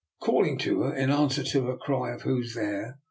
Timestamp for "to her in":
0.57-1.11